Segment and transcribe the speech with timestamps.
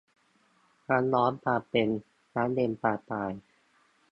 [0.89, 1.89] น้ำร้อนปลาเป็น
[2.35, 3.31] น้ำเย็นปลาตาย